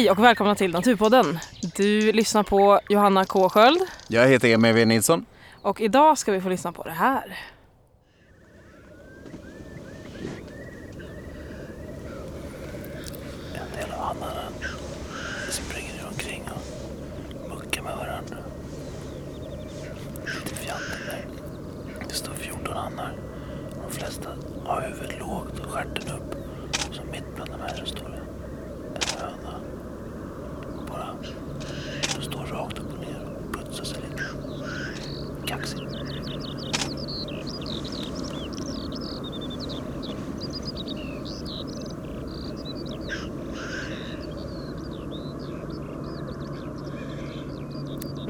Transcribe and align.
Hej 0.00 0.10
och 0.10 0.18
välkomna 0.18 0.54
till 0.54 0.72
Naturpodden. 0.72 1.38
Du 1.76 2.12
lyssnar 2.12 2.42
på 2.42 2.80
Johanna 2.88 3.24
K 3.24 3.48
Sköld 3.48 3.80
Jag 4.08 4.28
heter 4.28 4.48
Emil 4.48 4.68
W 4.68 4.84
Nilsson. 4.84 5.26
och 5.62 5.80
idag 5.80 6.18
ska 6.18 6.32
vi 6.32 6.40
få 6.40 6.48
lyssna 6.48 6.72
på 6.72 6.82
det 6.82 6.90
här. 6.90 7.38
En 13.54 13.80
del 13.80 13.90
av 13.92 13.98
hannarna 13.98 14.42
springer 15.50 16.06
omkring 16.12 16.42
och 16.54 17.50
muckar 17.56 17.82
med 17.82 17.96
varandra. 17.96 18.36
Lite 20.24 20.54
fjantigt 20.54 21.06
där. 21.06 21.24
Det 22.08 22.14
står 22.14 22.32
14 22.34 22.76
hannar. 22.76 23.12
De 23.86 23.92
flesta 23.92 24.28
har 24.64 24.80
huvudet 24.80 25.18
lågt 25.18 25.60
och 25.60 25.70
stjärten 25.70 26.16
upp. 26.16 26.34
Så 26.92 27.02
mitt 27.12 27.34
bland 27.36 27.50
de 27.50 27.60
här 27.60 27.76
så 27.76 27.86
står 27.86 28.08
det 28.08 28.20
en 28.94 29.20
höna. 29.20 29.60
Bara 30.88 31.16
står 32.20 32.44
rakt 32.44 32.78
upp 32.78 32.92
och 32.92 33.00
ner 33.00 33.28
och 33.46 33.54
putsar 33.54 33.84
sig 33.84 34.02
lite. 34.02 34.22
Kaxigt. 35.46 35.82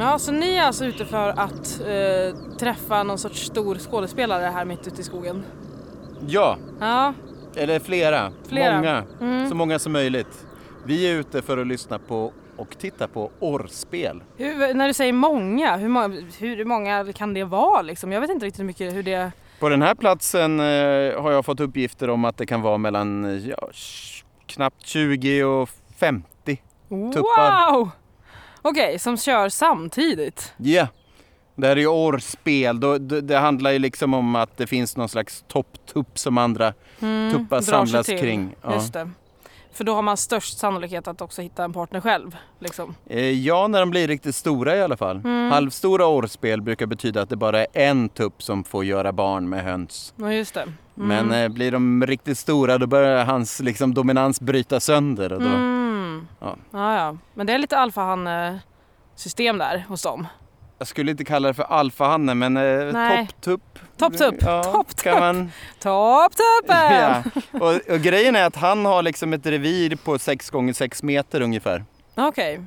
Ja, 0.01 0.19
så 0.19 0.33
ni 0.33 0.55
är 0.55 0.63
alltså 0.63 0.85
ute 0.85 1.05
för 1.05 1.29
att 1.29 1.81
eh, 1.81 2.57
träffa 2.59 3.03
någon 3.03 3.19
sorts 3.19 3.41
stor 3.41 3.75
skådespelare 3.75 4.45
här 4.45 4.65
mitt 4.65 4.87
ute 4.87 5.01
i 5.01 5.05
skogen? 5.05 5.45
Ja, 6.27 6.57
Ja, 6.81 7.15
eller 7.57 7.79
flera. 7.79 8.33
Flera. 8.49 8.77
Många. 8.77 9.05
Mm. 9.21 9.49
Så 9.49 9.55
många 9.55 9.79
som 9.79 9.93
möjligt. 9.93 10.47
Vi 10.87 11.11
är 11.11 11.15
ute 11.15 11.43
för 11.43 11.59
att 11.59 11.67
lyssna 11.67 11.99
på 11.99 12.33
och 12.57 12.79
titta 12.79 13.09
på 13.09 13.31
orrspel. 13.41 14.23
hur, 14.37 14.75
när 14.75 14.87
du 14.87 14.95
säger 14.95 15.13
många, 15.13 15.77
hur, 15.77 15.89
många, 15.89 16.23
hur 16.39 16.65
många 16.65 17.13
kan 17.13 17.35
det 17.35 17.45
vara 17.45 17.83
liksom? 17.83 18.13
Jag 18.13 18.21
vet 18.21 18.31
inte 18.31 18.47
riktigt 18.47 18.61
hur 18.61 18.67
mycket 18.67 18.93
hur 18.93 19.03
det... 19.03 19.33
På 19.59 19.69
den 19.69 19.83
här 19.83 19.95
platsen 19.95 20.61
eh, 20.61 21.23
har 21.23 21.33
jag 21.33 21.45
fått 21.45 21.61
uppgifter 21.61 22.11
om 22.11 22.25
att 22.25 22.37
det 22.37 22.47
kan 22.47 22.63
vara 22.63 22.79
mellan 22.79 23.41
ja, 23.47 23.71
knappt 24.47 24.87
20 24.87 25.45
och 25.45 25.69
50. 25.99 26.63
Tuppar. 26.89 27.73
Wow! 27.73 27.91
Okej, 28.63 28.99
som 28.99 29.17
kör 29.17 29.49
samtidigt. 29.49 30.53
Ja. 30.57 30.87
Det 31.57 31.67
här 31.67 31.77
är 31.77 31.81
ju 31.81 31.87
orrspel. 31.87 32.81
Då, 32.81 32.99
det, 32.99 33.21
det 33.21 33.39
handlar 33.39 33.71
ju 33.71 33.79
liksom 33.79 34.15
om 34.15 34.37
att 34.37 34.57
det 34.57 34.67
finns 34.67 34.97
någon 34.97 35.09
slags 35.09 35.45
topptupp 35.49 36.19
som 36.19 36.39
andra 36.39 36.73
Mm, 37.01 37.33
tuppar 37.33 37.61
samlas 37.61 38.07
till. 38.07 38.19
kring. 38.19 38.55
Ja. 38.63 38.75
Just 38.75 38.93
det. 38.93 39.11
För 39.73 39.85
då 39.85 39.95
har 39.95 40.03
man 40.03 40.17
störst 40.17 40.59
sannolikhet 40.59 41.09
att 41.09 41.21
också 41.21 41.43
hitta 41.43 41.65
en 41.65 41.73
partner 41.73 42.01
själv. 42.01 42.37
Liksom. 42.59 42.95
Eh, 43.07 43.31
Ja, 43.31 43.67
när 43.69 43.81
de 43.81 43.91
blir 43.91 44.09
riktigt 44.09 44.35
stora 44.37 44.77
i 44.77 44.83
alla 44.83 44.97
fall. 44.97 45.17
Mm. 45.17 45.51
Halvstora 45.51 46.07
orrspel 46.07 46.63
brukar 46.63 46.87
betyda 46.87 47.23
att 47.23 47.29
det 47.29 47.37
bara 47.37 47.61
är 47.61 47.67
en 47.73 48.09
tupp 48.09 48.43
som 48.43 48.65
får 48.65 48.85
göra 48.85 49.13
barn 49.13 49.49
med 49.49 49.65
höns. 49.65 50.15
Ja, 50.17 50.33
just 50.33 50.55
det. 50.55 50.63
Mm. 50.63 50.73
Men 51.29 51.33
eh, 51.45 51.49
blir 51.49 51.73
de 51.73 52.07
riktigt 52.07 52.39
stora 52.39 52.79
då 52.79 52.87
börjar 52.87 53.25
hans 53.25 53.61
liksom, 53.61 53.95
dominans 53.95 54.41
bryta 54.41 54.81
sönder. 54.81 55.33
Och 55.33 55.41
då, 55.41 55.47
Mm. 55.49 55.90
Ja. 56.41 56.57
Ja, 56.73 56.97
ja. 56.97 57.17
Men 57.35 57.47
det 57.47 57.53
är 57.53 57.59
lite 57.59 57.79
alfahanne-system 57.79 59.59
där 59.59 59.85
hos 59.89 60.03
dem. 60.03 60.27
Jag 60.79 60.89
skulle 60.89 61.11
inte 61.11 61.25
kalla 61.25 61.49
det 61.49 61.55
för 61.55 61.63
alfahanne 61.63 62.35
men 62.35 62.57
eh, 62.57 63.27
topptupp. 63.41 63.79
Topptupp, 63.97 64.35
Ja, 64.41 64.63
topptupp. 64.63 65.19
Man, 65.21 65.51
Topptuppen! 65.81 66.93
ja. 66.93 67.23
och, 67.53 67.95
och 67.95 68.01
grejen 68.01 68.37
är 68.37 68.45
att 68.47 68.57
han 68.57 68.85
har 68.85 69.03
liksom 69.03 69.33
ett 69.33 69.47
revir 69.47 69.97
på 69.97 70.19
6 70.19 70.51
gånger 70.51 70.73
6 70.73 71.03
meter 71.03 71.41
ungefär. 71.41 71.85
Okej. 72.15 72.61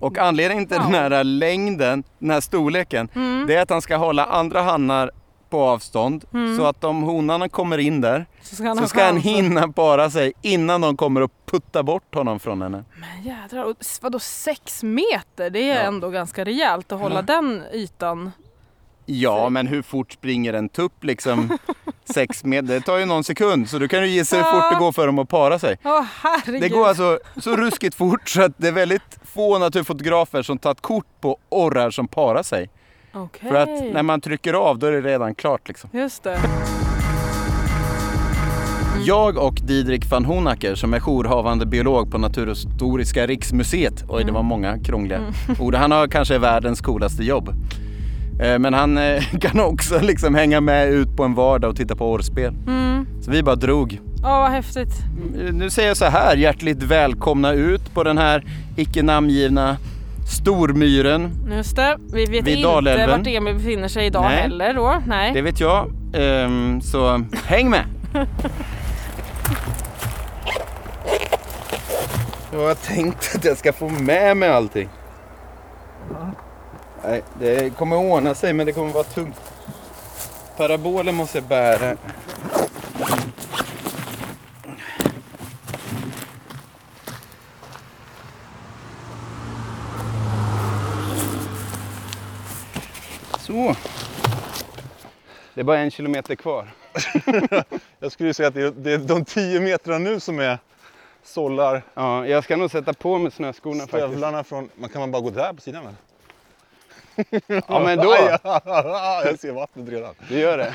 Och 0.00 0.18
anledningen 0.18 0.66
till 0.66 0.76
Wow. 0.78 0.92
den 0.92 1.12
här 1.12 1.24
längden, 1.24 2.04
den 2.18 2.30
här 2.30 2.40
storleken, 2.40 3.08
Mm. 3.14 3.46
det 3.46 3.54
är 3.54 3.62
att 3.62 3.70
han 3.70 3.82
ska 3.82 3.96
hålla 3.96 4.24
andra 4.24 4.62
hannar 4.62 5.10
på 5.50 5.60
avstånd 5.62 6.24
Mm. 6.34 6.56
så 6.56 6.64
att 6.66 6.84
om 6.84 7.02
honarna 7.02 7.48
kommer 7.48 7.78
in 7.78 8.00
där 8.00 8.26
Så 8.42 8.54
ska 8.56 8.64
han 8.68 8.76
så 8.76 8.88
ska 8.88 9.04
han 9.04 9.16
hinna 9.16 9.68
para 9.72 10.10
sig 10.10 10.32
innan 10.42 10.80
de 10.80 10.96
kommer 10.96 11.20
och 11.20 11.32
putta 11.46 11.82
bort 11.82 12.14
honom 12.14 12.40
från 12.40 12.62
henne. 12.62 12.84
Men 12.96 13.22
jädrar, 13.22 13.64
och 13.64 13.76
vadå 14.00 14.18
sex 14.18 14.82
meter? 14.82 15.50
Det 15.50 15.70
är 15.70 15.74
Ja. 15.74 15.80
ändå 15.80 16.10
ganska 16.10 16.44
rejält 16.44 16.92
att 16.92 17.00
hålla 17.00 17.14
Ja. 17.14 17.22
den 17.22 17.62
ytan. 17.72 18.32
Ja, 19.08 19.40
Säg. 19.42 19.50
men 19.50 19.66
hur 19.66 19.82
fort 19.82 20.12
springer 20.12 20.52
en 20.54 20.68
tupp 20.68 21.04
liksom? 21.04 21.58
Sex 22.14 22.44
meter, 22.44 22.66
det 22.68 22.80
tar 22.80 22.96
ju 22.98 23.04
någon 23.04 23.24
sekund 23.24 23.68
så 23.70 23.78
du 23.78 23.88
kan 23.88 24.00
ju 24.00 24.06
gissa 24.08 24.36
hur 24.36 24.42
fort 24.42 24.72
det 24.72 24.78
går 24.78 24.92
för 24.92 25.06
dem 25.06 25.18
att 25.18 25.28
para 25.28 25.58
sig. 25.58 25.78
Åh 25.84 26.02
herregud. 26.22 26.60
Det 26.62 26.68
går 26.68 26.88
alltså 26.88 27.18
så 27.36 27.56
ruskigt 27.56 27.94
fort 27.96 28.28
så 28.28 28.42
att 28.42 28.52
det 28.56 28.68
är 28.68 28.72
väldigt 28.72 29.18
få 29.24 29.58
naturfotografer 29.58 30.42
som 30.42 30.58
tagit 30.58 30.80
kort 30.80 31.06
på 31.20 31.38
orrar 31.48 31.90
som 31.90 32.08
parar 32.08 32.42
sig. 32.42 32.70
Okej. 33.16 33.50
För 33.50 33.56
att 33.56 33.92
när 33.92 34.02
man 34.02 34.20
trycker 34.20 34.54
av 34.54 34.78
då 34.78 34.86
är 34.86 34.92
det 34.92 35.00
redan 35.00 35.34
klart 35.34 35.68
liksom. 35.68 35.90
Just 35.92 36.22
det. 36.22 36.38
Jag 39.06 39.38
och 39.38 39.54
Didrik 39.54 40.10
van 40.10 40.24
Honacker 40.24 40.74
som 40.74 40.94
är 40.94 41.00
jourhavande 41.00 41.66
biolog 41.66 42.10
på 42.10 42.18
Naturhistoriska 42.18 43.26
riksmuseet. 43.26 44.04
Oj, 44.08 44.24
det 44.24 44.32
var 44.32 44.42
många 44.42 44.78
krångliga 44.78 45.20
ord. 45.60 45.74
Han 45.74 45.90
har 45.90 46.08
kanske 46.08 46.38
världens 46.38 46.80
coolaste 46.80 47.24
jobb. 47.24 47.48
Eh, 48.42 48.58
Men 48.58 48.74
han 48.74 48.98
eh, 48.98 49.22
kan 49.40 49.60
också 49.60 50.00
liksom 50.02 50.34
hänga 50.34 50.60
med 50.60 50.88
ut 50.88 51.16
på 51.16 51.24
en 51.24 51.34
vardag 51.34 51.70
och 51.70 51.76
titta 51.76 51.96
på 51.96 52.12
orrspel. 52.12 52.54
Mm. 52.66 53.06
Så 53.22 53.30
vi 53.30 53.42
bara 53.42 53.56
drog. 53.56 54.00
Åh 54.24 54.40
vad 54.40 54.50
häftigt. 54.50 54.92
Nu 55.52 55.70
säger 55.70 55.88
jag 55.88 55.96
så 55.96 56.04
här, 56.04 56.36
hjärtligt 56.36 56.82
välkomna 56.82 57.52
ut 57.52 57.94
på 57.94 58.02
den 58.04 58.18
här 58.18 58.44
icke 58.76 59.02
namngivna 59.02 59.76
Stormyren. 60.26 61.30
Just 61.50 61.76
det. 61.76 61.96
Vi 62.12 62.24
vet 62.26 62.44
Vid 62.44 62.56
inte 62.56 62.68
Dalälven. 62.68 63.10
vart 63.18 63.26
Emil 63.26 63.54
befinner 63.54 63.88
sig 63.88 64.06
idag 64.06 64.22
Nej. 64.22 64.36
heller 64.36 64.74
då. 64.74 65.02
Nej. 65.06 65.32
Det 65.32 65.42
vet 65.42 65.60
jag. 65.60 65.92
Ehm, 66.14 66.80
Så 66.80 67.24
häng 67.44 67.70
med! 67.70 67.84
Jag 72.52 72.82
tänkte 72.82 73.38
att 73.38 73.44
jag 73.44 73.56
ska 73.58 73.72
få 73.72 73.88
med 73.88 74.36
mig 74.36 74.48
allting. 74.48 74.88
Nej, 77.04 77.22
det 77.40 77.76
kommer 77.76 77.96
ordna 77.96 78.34
sig 78.34 78.52
men 78.52 78.66
det 78.66 78.72
kommer 78.72 78.92
vara 78.92 79.04
tungt. 79.04 79.40
Parabolen 80.56 81.14
måste 81.14 81.38
jag 81.38 81.44
bära. 81.46 81.96
Så. 93.38 93.74
Det 95.56 95.62
är 95.62 95.64
bara 95.64 95.78
en 95.78 95.90
kilometer 95.90 96.34
kvar. 96.34 96.68
Jag 97.98 98.12
skulle 98.12 98.34
säga 98.34 98.48
att 98.48 98.54
det 98.54 98.62
är, 98.62 98.70
det 98.70 98.92
är 98.92 98.98
de 98.98 99.24
10 99.24 99.60
metrarna 99.60 99.98
nu 99.98 100.20
som 100.20 100.38
är 100.38 100.58
sållar. 101.22 101.82
Ja, 101.94 102.26
jag 102.26 102.44
ska 102.44 102.56
nog 102.56 102.70
sätta 102.70 102.92
på 102.92 103.18
mig 103.18 103.32
snöskorna 103.32 103.80
faktiskt. 103.80 104.04
Stövlarna 104.06 104.44
från... 104.44 104.70
Man 104.74 104.90
kan 104.90 105.00
man 105.00 105.10
bara 105.10 105.22
gå 105.22 105.30
där 105.30 105.52
på 105.52 105.60
sidan 105.60 105.84
väl? 105.84 105.94
Ja 107.68 107.80
men 107.84 107.98
då, 107.98 108.04
Jag 109.24 109.38
ser 109.38 109.52
vattnet 109.52 109.88
redan. 109.88 110.14
du 110.28 110.38
gör 110.38 110.58
det. 110.58 110.74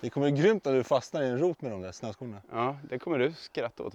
Det 0.00 0.10
kommer 0.10 0.30
bli 0.30 0.42
grymt 0.42 0.64
när 0.64 0.72
du 0.72 0.84
fastnar 0.84 1.22
i 1.22 1.26
en 1.26 1.38
rot 1.38 1.62
med 1.62 1.72
de 1.72 1.82
där 1.82 1.92
snöskorna. 1.92 2.36
Ja, 2.52 2.76
det 2.88 2.98
kommer 2.98 3.18
du 3.18 3.32
skratta 3.38 3.82
åt. 3.82 3.94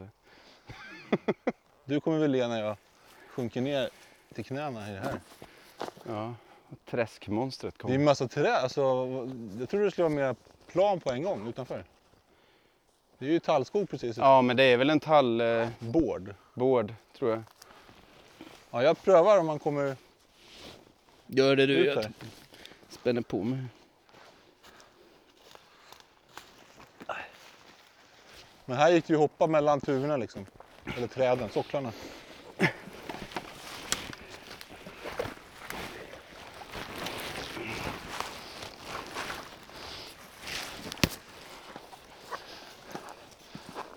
Du 1.86 2.00
kommer 2.00 2.20
väl 2.20 2.32
le 2.32 2.48
när 2.48 2.64
jag 2.64 2.78
sjunker 3.30 3.62
ner 3.62 3.90
till 4.34 4.46
knäna 4.46 4.90
i 4.90 4.94
det 4.94 5.00
här. 5.00 5.20
Ja, 6.08 6.34
träskmonstret 6.86 7.76
Det 7.82 7.92
är 7.92 7.96
en 7.96 8.04
massa 8.04 8.28
trä. 8.28 8.56
Alltså, 8.58 8.82
jag 9.60 9.70
trodde 9.70 9.86
det 9.86 9.92
skulle 9.92 10.04
vara 10.10 10.16
mer 10.28 10.36
plan 10.68 11.00
på 11.00 11.12
en 11.12 11.24
gång 11.24 11.48
utanför. 11.48 11.84
Det 13.18 13.26
är 13.26 13.30
ju 13.30 13.40
tallskog 13.40 13.90
precis. 13.90 14.18
Ja, 14.18 14.42
men 14.42 14.58
det 14.58 14.64
är 14.64 14.78
väl 14.78 14.90
en 14.90 15.00
tallbord, 15.00 15.70
Bård. 15.80 16.34
board, 16.54 16.94
tror 17.18 17.32
jag. 17.32 17.44
Ja, 18.72 18.84
jag 18.84 19.02
prövar 19.02 19.40
om 19.40 19.46
man 19.46 19.60
kommer 19.60 19.96
Gör 21.28 21.56
det 21.56 21.64
ut 21.64 21.96
där. 21.96 22.12
spänner 22.90 23.22
på 23.22 23.44
mig. 23.44 23.60
Men 28.66 28.78
här 28.78 28.92
gick 28.92 29.08
det 29.08 29.14
ju 29.14 29.18
hoppa 29.18 29.48
mellan 29.48 29.82
tuvorna 29.82 30.18
liksom. 30.18 30.46
Eller 30.98 31.08
träden, 31.08 31.50
socklarna. 31.50 31.92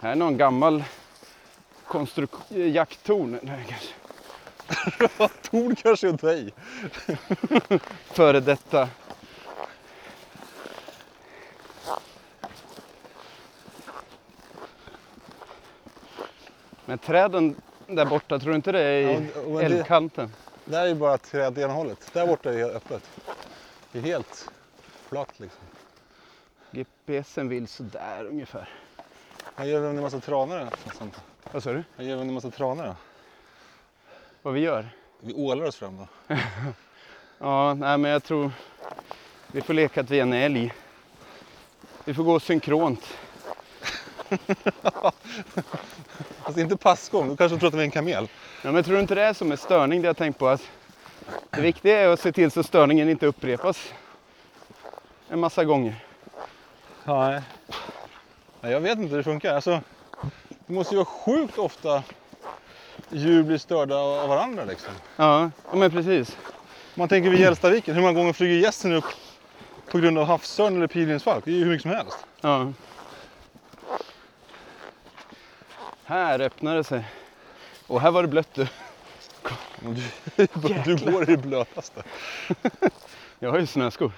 Här 0.08 0.12
är 0.12 0.16
någon 0.16 0.36
gammal 0.36 0.84
jakttorn. 2.48 3.38
Nej, 3.42 3.66
kanske. 3.68 5.28
Torn 5.50 5.76
kanske 5.76 6.08
åt 6.08 6.20
dig. 6.20 6.52
Före 8.04 8.40
detta. 8.40 8.88
Men 16.84 16.98
träden 16.98 17.54
där 17.86 18.04
borta, 18.04 18.38
tror 18.38 18.50
du 18.50 18.56
inte 18.56 18.72
det 18.72 18.80
är 18.80 19.00
Ja, 19.02 19.10
i 19.20 19.30
och- 19.34 19.52
och 19.52 19.58
det- 19.60 19.64
älvkanten? 19.66 20.32
Där 20.64 20.82
är 20.82 20.86
ju 20.86 20.94
bara 20.94 21.18
träd 21.18 21.58
ena 21.58 21.72
hållet. 21.72 22.10
Där 22.12 22.26
borta 22.26 22.52
är 22.52 22.56
det 22.58 22.64
öppet. 22.64 23.10
Det 23.92 23.98
är 23.98 24.02
helt 24.02 24.50
flatt 25.08 25.40
liksom. 25.40 25.60
GPSen 26.70 27.48
vill 27.48 27.68
sådär 27.68 28.24
ungefär. 28.30 28.68
Här 29.58 29.64
gör 29.64 29.80
vi 29.80 29.88
en 29.88 30.00
massa 30.00 30.20
tranor. 30.20 30.68
Sånt. 30.98 31.20
Vad 31.52 31.62
sa 31.62 31.72
du? 31.72 31.84
Här 31.96 32.04
gör 32.04 32.16
vi 32.16 32.22
en 32.22 32.34
massa 32.34 32.50
tranor 32.50 32.84
då. 32.84 32.96
Vad 34.42 34.54
vi 34.54 34.60
gör? 34.60 34.88
Vi 35.20 35.34
ålar 35.34 35.66
oss 35.66 35.76
fram 35.76 35.96
då. 35.96 36.34
Ja, 37.38 37.74
nej 37.74 37.98
men 37.98 38.10
jag 38.10 38.24
tror 38.24 38.50
vi 39.46 39.60
får 39.60 39.74
leka 39.74 40.00
att 40.00 40.10
vi 40.10 40.18
är 40.18 40.22
en 40.22 40.32
älg. 40.32 40.74
Vi 42.04 42.14
får 42.14 42.22
gå 42.22 42.40
synkront. 42.40 43.18
Fast 46.42 46.58
inte 46.58 46.76
passgång, 46.76 47.28
då 47.28 47.36
kanske 47.36 47.56
de 47.56 47.60
tror 47.60 47.68
att 47.68 47.74
vi 47.74 47.78
är 47.78 47.84
en 47.84 47.90
kamel. 47.90 48.28
Ja, 48.64 48.72
men 48.72 48.84
tror 48.84 48.94
du 48.94 49.00
inte 49.00 49.14
det 49.14 49.22
är 49.22 49.32
som 49.32 49.52
en 49.52 49.58
störning? 49.58 50.02
Det 50.02 50.06
jag 50.06 50.16
tänkt 50.16 50.38
på 50.38 50.48
att 50.48 50.62
det 51.50 51.60
viktiga 51.60 51.98
är 51.98 52.08
att 52.08 52.20
se 52.20 52.32
till 52.32 52.50
så 52.50 52.62
störningen 52.62 53.08
inte 53.08 53.26
upprepas 53.26 53.92
en 55.28 55.40
massa 55.40 55.64
gånger. 55.64 56.04
Nej. 57.04 57.30
Nej, 57.30 57.42
jag 58.60 58.80
vet 58.80 58.98
inte 58.98 59.10
hur 59.10 59.16
det 59.16 59.24
funkar. 59.24 59.54
Alltså, 59.54 59.80
det 60.66 60.72
måste 60.72 60.94
ju 60.94 60.96
vara 60.96 61.06
sjukt 61.06 61.58
ofta 61.58 62.02
djur 63.08 63.42
blir 63.42 63.58
störda 63.58 63.96
av 63.96 64.28
varandra 64.28 64.64
liksom. 64.64 64.92
Ja, 65.16 65.50
men 65.72 65.90
precis. 65.90 66.36
Man 66.94 67.08
tänker 67.08 67.30
vid 67.30 67.40
Hjälstaviken, 67.40 67.94
hur 67.94 68.02
många 68.02 68.12
gånger 68.12 68.32
flyger 68.32 68.54
gässen 68.54 68.92
upp 68.92 69.04
på 69.90 69.98
grund 69.98 70.18
av 70.18 70.26
havsörn 70.26 70.76
eller 70.76 70.86
pilgrimsfalk? 70.86 71.44
Det 71.44 71.50
är 71.50 71.54
ju 71.54 71.64
hur 71.64 71.70
mycket 71.70 71.82
som 71.82 71.90
helst. 71.90 72.26
Ja. 72.40 72.72
Här 76.04 76.40
öppnar 76.40 76.76
det 76.76 76.84
sig. 76.84 77.04
Och 77.86 78.00
här 78.00 78.10
var 78.10 78.22
det 78.22 78.28
blött 78.28 78.54
du. 78.54 78.66
Du, 79.80 80.46
du 80.96 81.12
går 81.12 81.22
i 81.22 81.26
det 81.26 81.42
blötaste. 81.42 82.02
Jag 83.38 83.50
har 83.50 83.58
ju 83.58 83.66
snöskor. 83.66 84.12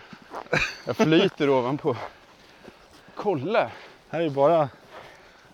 Jag 0.85 0.97
flyter 0.97 1.51
ovanpå. 1.51 1.97
Kolla! 3.15 3.71
Här 4.13 4.21
är 4.21 4.31
bara 4.31 4.69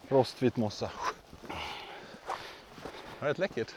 rostvit 0.08 0.56
mossa. 0.56 0.90
Det 3.20 3.26
är 3.26 3.28
rätt 3.28 3.38
läckert. 3.38 3.74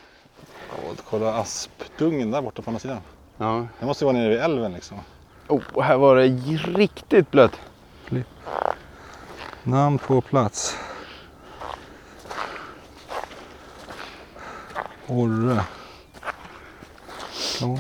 Åh, 0.72 0.94
kolla 1.10 1.34
aspdungen 1.34 2.32
där 2.32 2.42
borta 2.42 2.62
på 2.62 2.70
andra 2.70 2.80
sidan. 2.80 3.02
Ja. 3.38 3.68
Det 3.80 3.86
måste 3.86 4.06
vara 4.06 4.18
nere 4.18 4.30
vid 4.30 4.40
älven 4.40 4.74
liksom. 4.74 4.98
Oh, 5.48 5.62
och 5.74 5.84
här 5.84 5.98
var 5.98 6.16
det 6.16 6.28
riktigt 6.58 7.32
blött. 7.32 7.60
Namn 9.64 9.98
på 9.98 10.22
plats. 10.22 10.78
Orre. 15.08 15.64
Klonk. 17.58 17.80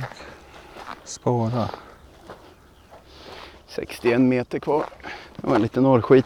Spara. 1.04 1.69
61 3.68 4.22
meter 4.22 4.60
kvar. 4.60 4.86
Det 5.36 5.48
var 5.48 5.56
en 5.56 5.62
liten 5.62 5.84
norrskit. 5.84 6.25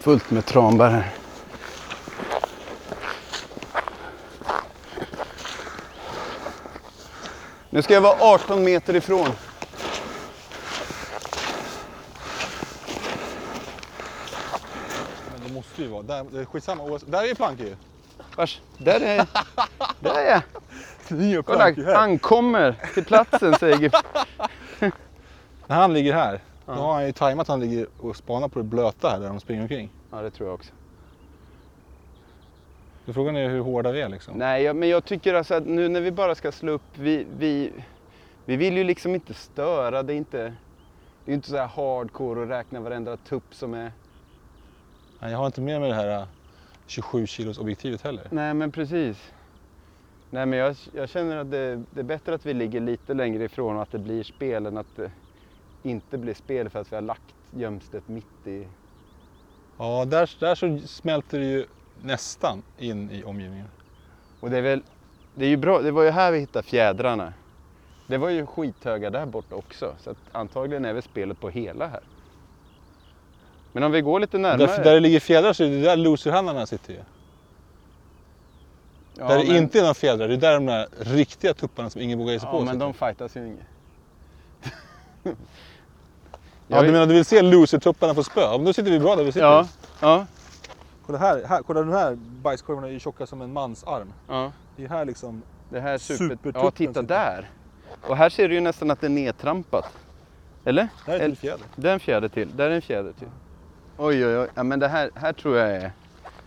Fullt 0.00 0.30
med 0.30 0.46
tranbär 0.46 0.90
här. 0.90 1.12
Nu 7.70 7.82
ska 7.82 7.94
jag 7.94 8.00
vara 8.00 8.16
18 8.20 8.64
meter 8.64 8.96
ifrån. 8.96 9.28
Men 15.32 15.46
det 15.46 15.52
måste 15.52 15.82
ju 15.82 15.88
vara. 15.88 16.02
Där, 16.02 16.26
det 16.32 16.40
är 16.40 16.44
skitsamma. 16.44 16.98
Där 17.06 17.30
är 17.30 17.34
plank 17.34 17.60
ju. 17.60 17.76
Vars? 18.36 18.60
Där 18.78 19.00
är, 19.00 19.26
där 20.00 20.14
är 20.14 20.42
jag. 21.08 21.44
Kolla, 21.46 21.96
ankommer 21.96 22.74
till 22.94 23.04
platsen 23.04 23.54
säger. 23.54 23.92
När 25.66 25.76
han 25.76 25.92
ligger 25.92 26.14
här, 26.14 26.40
då 26.76 26.82
har 26.82 26.92
han 26.92 27.06
ju 27.06 27.12
tajmat 27.12 27.44
att 27.44 27.48
han 27.48 27.60
ligger 27.60 27.86
och 27.98 28.16
spanar 28.16 28.48
på 28.48 28.58
det 28.58 28.64
blöta 28.64 29.08
här 29.08 29.20
där 29.20 29.28
de 29.28 29.40
springer 29.40 29.62
omkring. 29.62 29.90
Ja, 30.10 30.22
det 30.22 30.30
tror 30.30 30.48
jag 30.48 30.54
också. 30.54 30.72
Så 33.06 33.12
frågan 33.12 33.36
är 33.36 33.48
hur 33.48 33.60
hårda 33.60 33.92
vi 33.92 34.00
är 34.00 34.08
liksom. 34.08 34.38
Nej, 34.38 34.62
jag, 34.62 34.76
men 34.76 34.88
jag 34.88 35.04
tycker 35.04 35.34
alltså 35.34 35.54
att 35.54 35.66
nu 35.66 35.88
när 35.88 36.00
vi 36.00 36.10
bara 36.10 36.34
ska 36.34 36.52
slå 36.52 36.72
upp, 36.72 36.82
vi, 36.98 37.26
vi, 37.38 37.72
vi 38.44 38.56
vill 38.56 38.76
ju 38.76 38.84
liksom 38.84 39.14
inte 39.14 39.34
störa. 39.34 40.02
Det 40.02 40.12
är 40.12 40.16
inte, 40.16 40.54
det 41.24 41.32
är 41.32 41.34
inte 41.34 41.50
så 41.50 41.56
här 41.56 41.66
hardcore 41.66 42.42
att 42.42 42.48
räkna 42.48 42.80
varenda 42.80 43.16
tupp 43.16 43.54
som 43.54 43.74
är... 43.74 43.92
Nej, 45.20 45.30
jag 45.30 45.38
har 45.38 45.46
inte 45.46 45.60
med 45.60 45.80
mig 45.80 45.90
det 45.90 45.96
här 45.96 46.20
äh, 46.20 46.26
27 46.86 47.26
kilos 47.26 47.58
objektivet 47.58 48.02
heller. 48.02 48.26
Nej, 48.30 48.54
men 48.54 48.72
precis. 48.72 49.32
Nej, 50.30 50.46
men 50.46 50.58
jag, 50.58 50.76
jag 50.92 51.08
känner 51.08 51.36
att 51.36 51.50
det, 51.50 51.82
det 51.90 52.00
är 52.00 52.04
bättre 52.04 52.34
att 52.34 52.46
vi 52.46 52.54
ligger 52.54 52.80
lite 52.80 53.14
längre 53.14 53.44
ifrån 53.44 53.76
och 53.76 53.82
att 53.82 53.92
det 53.92 53.98
blir 53.98 54.22
spel 54.22 54.66
än 54.66 54.78
att 54.78 54.96
det 54.96 55.10
inte 55.82 56.18
blir 56.18 56.34
spel 56.34 56.70
för 56.70 56.78
att 56.80 56.92
vi 56.92 56.96
har 56.96 57.02
lagt 57.02 57.34
gömstet 57.50 58.08
mitt 58.08 58.46
i... 58.46 58.66
Ja, 59.78 60.04
där, 60.04 60.30
där 60.40 60.54
så 60.54 60.78
smälter 60.86 61.38
det 61.38 61.44
ju 61.44 61.66
nästan 62.02 62.62
in 62.78 63.10
i 63.10 63.24
omgivningen. 63.24 63.66
Och 64.40 64.50
det 64.50 64.58
är 64.58 64.62
väl, 64.62 64.82
det 65.34 65.44
är 65.44 65.48
ju 65.48 65.56
bra, 65.56 65.82
det 65.82 65.90
var 65.90 66.02
ju 66.02 66.10
här 66.10 66.32
vi 66.32 66.38
hittade 66.38 66.68
fjädrarna. 66.68 67.32
Det 68.06 68.18
var 68.18 68.28
ju 68.28 68.46
skithöga 68.46 69.10
där 69.10 69.26
borta 69.26 69.54
också, 69.54 69.94
så 70.00 70.10
att 70.10 70.16
antagligen 70.32 70.84
är 70.84 70.92
väl 70.92 71.02
spelet 71.02 71.40
på 71.40 71.48
hela 71.50 71.86
här. 71.86 72.00
Men 73.72 73.82
om 73.82 73.92
vi 73.92 74.00
går 74.00 74.20
lite 74.20 74.38
närmare. 74.38 74.66
Där, 74.66 74.84
där 74.84 74.94
det 74.94 75.00
ligger 75.00 75.20
fjädrar 75.20 75.52
så 75.52 75.64
är 75.64 75.68
det 75.68 75.80
där 75.80 75.96
loserhannarna 75.96 76.66
sitter 76.66 76.92
ju. 76.92 77.00
ja, 79.18 79.28
där 79.28 79.38
det 79.38 79.44
men, 79.46 79.56
inte 79.56 79.78
är 79.78 79.82
några 79.82 79.94
fjädrar, 79.94 80.28
det 80.28 80.34
är 80.34 80.38
där 80.38 80.54
de 80.54 80.66
där 80.66 80.88
riktiga 81.00 81.54
tupparna 81.54 81.90
som 81.90 82.00
ingen 82.00 82.18
vågar 82.18 82.32
ge 82.32 82.40
sig 82.40 82.46
Ja, 82.46 82.58
på 82.58 82.58
men 82.64 82.74
sitter. 82.74 82.86
de 82.86 82.94
fightas 82.94 83.36
ju 83.36 83.46
inget. 83.46 83.66
Ja, 86.70 86.82
du 86.82 86.92
menar 86.92 87.06
du 87.06 87.14
vill 87.14 87.24
se 87.24 87.42
losertupparna 87.42 88.14
få 88.14 88.22
spö? 88.22 88.50
Men 88.50 88.64
då 88.64 88.72
sitter 88.72 88.90
vi 88.90 88.98
bra 88.98 89.16
där 89.16 89.24
vi 89.24 89.32
sitter. 89.32 89.46
Ja, 89.46 89.68
ja, 90.00 90.26
Kolla 91.06 91.18
här, 91.18 91.44
här, 91.44 91.62
kolla 91.62 91.80
de 91.80 91.92
här 91.92 92.14
bajskorvarna 92.42 92.86
är 92.88 92.92
ju 92.92 92.98
tjocka 93.00 93.26
som 93.26 93.42
en 93.42 93.52
mans 93.52 93.84
arm. 93.84 94.12
ja. 94.28 94.52
Det 94.76 94.84
är 94.84 94.88
här 94.88 95.04
liksom. 95.04 95.42
Det 95.70 95.80
här 95.80 95.98
super... 95.98 96.24
Supertuppen 96.24 96.62
Ja, 96.64 96.70
titta 96.70 96.92
sitter. 96.92 97.02
där. 97.14 97.50
Och 98.08 98.16
här 98.16 98.28
ser 98.28 98.48
du 98.48 98.54
ju 98.54 98.60
nästan 98.60 98.90
att 98.90 99.00
det 99.00 99.06
är 99.06 99.08
nedtrampat. 99.10 99.84
Eller? 100.64 100.88
Där 101.06 101.20
är 101.20 101.28
ett 101.28 101.38
fjäder. 101.38 101.66
Där 101.76 101.88
är 101.88 101.92
en 101.94 102.00
fjäder 102.00 102.28
till. 102.28 102.56
Där 102.56 102.70
är 102.70 102.74
en 102.74 102.82
fjäder 102.82 103.12
till. 103.12 103.28
Oj, 103.96 104.26
oj, 104.26 104.38
oj. 104.38 104.48
Ja, 104.54 104.62
men 104.62 104.78
det 104.80 104.88
här, 104.88 105.10
här 105.14 105.32
tror 105.32 105.56
jag 105.56 105.70
är... 105.70 105.92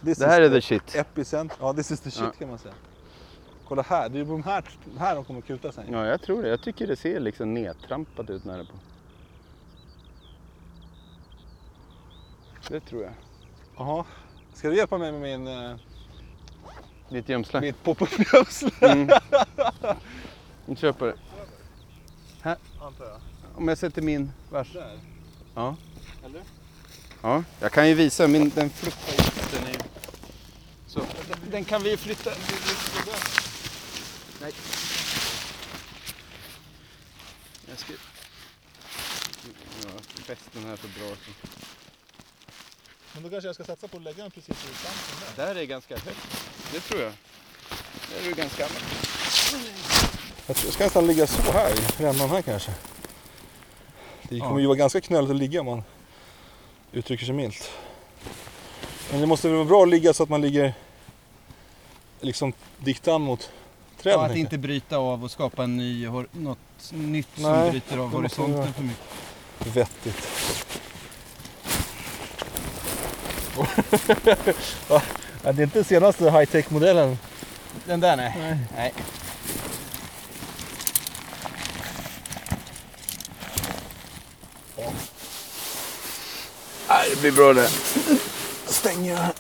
This 0.05 0.17
Det 0.17 0.27
här 0.27 0.41
is 0.41 0.47
är 0.49 0.53
the 0.55 0.61
shit. 0.61 0.95
Epicenter. 0.95 1.57
Ja, 1.61 1.73
this 1.73 1.91
is 1.91 1.99
the 1.99 2.11
shit 2.11 2.23
Ja. 2.25 2.31
kan 2.39 2.49
man 2.49 2.57
säga. 2.57 2.73
Kolla 3.67 3.81
här, 3.81 4.09
det 4.09 4.19
är 4.19 4.25
de 4.25 4.43
här, 4.43 4.63
här 4.99 5.15
de 5.15 5.23
kommer 5.25 5.41
kuta 5.41 5.71
sen. 5.71 5.83
Ja, 5.91 6.05
jag 6.05 6.21
tror 6.21 6.41
det. 6.43 6.49
Jag 6.49 6.61
tycker 6.61 6.87
det 6.87 6.95
ser 6.95 7.19
liksom 7.19 7.53
nedtrampat 7.53 8.29
ut 8.29 8.45
när 8.45 8.53
det 8.57 8.63
är 8.63 8.65
på. 8.65 8.73
Det 12.67 12.79
tror 12.79 13.03
jag. 13.03 13.13
Jaha. 13.77 14.05
Ska 14.53 14.69
du 14.69 14.75
hjälpa 14.75 14.97
mig 14.97 15.11
med 15.11 15.21
min, 15.21 15.47
uh, 15.47 15.75
Ditt 17.09 17.29
gömsle. 17.29 17.61
mitt 17.61 17.83
pop-up-gömsle? 17.83 18.69
Mm. 18.81 19.09
Kör 20.77 20.91
på 20.91 21.05
det. 21.05 21.15
Antar 22.81 23.05
jag. 23.05 23.19
Om 23.55 23.67
jag 23.67 23.77
sätter 23.77 24.01
min 24.01 24.31
vars. 24.49 24.73
Där. 24.73 24.99
Ja. 25.55 25.75
Eller? 26.25 26.41
Ja, 27.21 27.43
jag 27.59 27.71
kan 27.71 27.87
ju 27.87 27.93
visa. 27.93 28.27
Min, 28.27 28.49
den 28.49 28.69
flyttar 28.69 29.11
ju. 29.11 29.29
Den, 29.59 29.67
är... 29.75 29.81
Så, 30.87 30.99
den, 30.99 31.37
den 31.51 31.63
kan 31.65 31.83
vi 31.83 31.89
ju 31.91 31.97
flytta. 31.97 32.31
Nej. 34.41 34.51
Jag 37.69 37.79
ska... 37.79 37.93
Ja, 39.83 39.89
västen 40.27 40.63
här 40.65 40.71
är 40.73 40.75
för 40.75 40.87
bra. 40.99 41.15
Så. 41.15 41.31
Men 43.13 43.23
då 43.23 43.29
kanske 43.29 43.47
jag 43.47 43.55
ska 43.55 43.63
satsa 43.63 43.87
på 43.87 43.97
att 43.97 44.03
lägga 44.03 44.21
den 44.23 44.31
precis 44.31 44.49
i 44.49 44.85
kanten 44.85 45.35
där. 45.35 45.45
Där 45.53 45.61
är 45.61 45.65
ganska 45.65 45.97
högt. 45.97 46.37
Det 46.73 46.79
tror 46.79 47.01
jag. 47.01 47.11
Där 48.09 48.19
är 48.25 48.29
du 48.29 48.33
ganska... 48.35 48.63
Jag 50.47 50.55
tror- 50.55 50.65
jag 50.67 50.73
ska 50.73 50.83
nästan 50.83 51.07
ligga 51.07 51.27
så 51.27 51.41
här 51.51 51.69
i 51.71 52.03
rännan 52.03 52.29
här 52.29 52.41
kanske. 52.41 52.71
Det 54.29 54.39
kommer 54.39 54.59
ju 54.59 54.67
vara 54.67 54.77
ganska 54.77 55.01
knöligt 55.01 55.31
att 55.31 55.35
ligga 55.37 55.59
om 55.59 55.65
man 55.65 55.83
uttrycker 56.91 57.25
sig 57.25 57.35
milt. 57.35 57.71
Men 59.11 59.21
det 59.21 59.27
måste 59.27 59.47
väl 59.47 59.55
vara 59.57 59.65
bra 59.67 59.83
att 59.83 59.89
ligga 59.89 60.13
så 60.13 60.23
att 60.23 60.29
man 60.29 60.41
ligger 60.41 60.73
liksom 62.21 62.53
diktan 62.79 63.21
mot 63.21 63.51
träden. 64.01 64.19
Ja, 64.19 64.25
att 64.25 64.35
inte 64.35 64.57
bryta 64.57 64.97
av 64.97 65.23
och 65.23 65.31
skapa 65.31 65.63
en 65.63 65.77
ny, 65.77 66.07
något 66.31 66.57
nytt 66.91 67.27
som 67.35 67.43
Nej, 67.51 67.71
bryter 67.71 67.97
av 67.97 68.11
horisonten 68.11 68.73
för 68.73 68.83
mycket. 68.83 69.05
Vettigt. 69.75 70.27
ja, 74.89 75.01
det 75.41 75.49
är 75.49 75.61
inte 75.61 75.83
senaste 75.83 76.31
high-tech-modellen. 76.31 77.17
Den 77.85 77.99
där 77.99 78.15
nej. 78.15 78.33
nej. 78.37 78.57
nej. 78.75 78.93
Det 87.09 87.21
blir 87.21 87.31
bra 87.31 87.53
det. 87.53 87.69
Stänger 88.65 89.11
jag 89.11 89.17
här. 89.17 89.33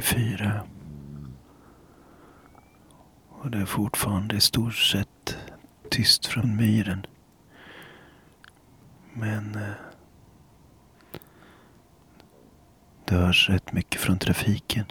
1944. 0.00 0.60
Och 3.28 3.50
det 3.50 3.58
är 3.58 3.64
fortfarande 3.64 4.36
i 4.36 4.40
stort 4.40 4.74
sett 4.74 5.36
tyst 5.90 6.26
från 6.26 6.56
myren. 6.56 7.06
Men 9.12 9.54
eh, 9.54 9.74
det 13.04 13.14
hörs 13.14 13.48
rätt 13.48 13.72
mycket 13.72 14.00
från 14.00 14.18
trafiken. 14.18 14.84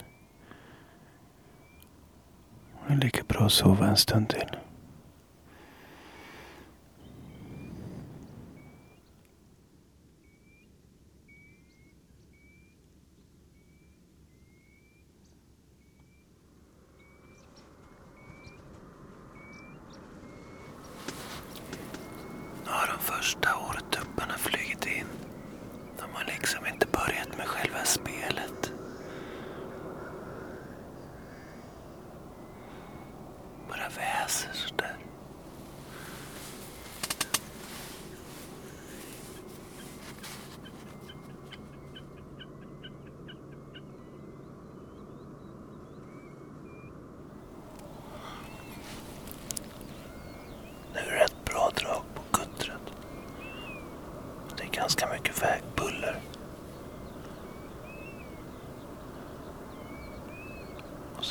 Det 2.86 2.92
är 2.94 2.98
lika 2.98 3.22
bra 3.28 3.46
att 3.46 3.52
sova 3.52 3.88
en 3.88 3.96
stund 3.96 4.28
till. 4.28 4.56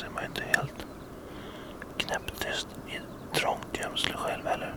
sig 0.00 0.10
man 0.10 0.22
ju 0.22 0.28
inte 0.28 0.42
helt 0.42 0.86
knäpptyst 1.96 2.68
i 2.88 3.00
trångt 3.38 3.78
gömsle 3.80 4.14
själv 4.14 4.46
heller. 4.46 4.74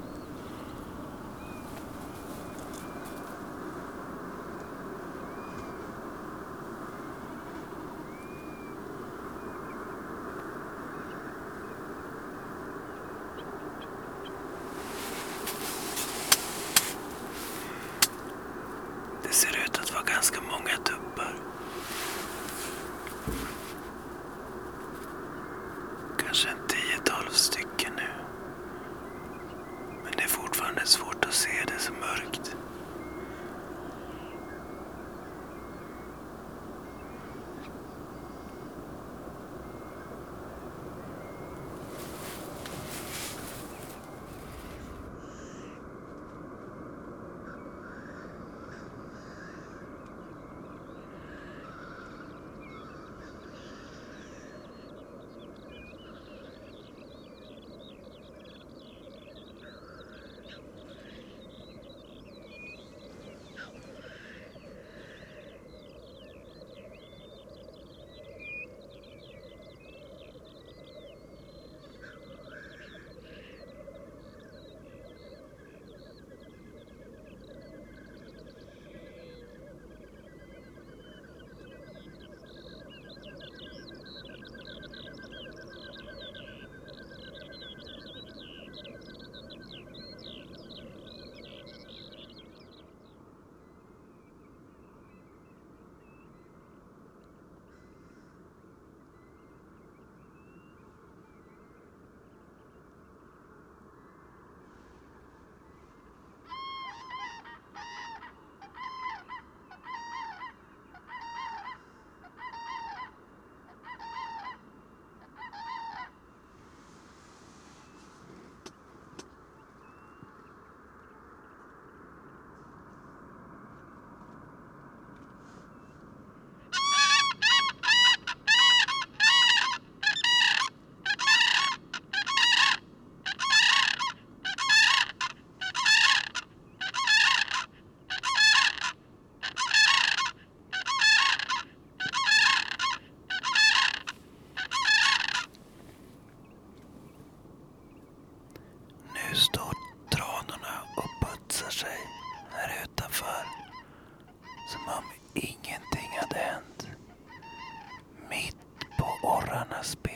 Herrarnas 159.54 159.96
ben. 160.06 160.13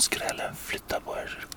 skrällen, 0.00 0.54
flytta 0.54 1.00
på 1.00 1.16
er. 1.16 1.49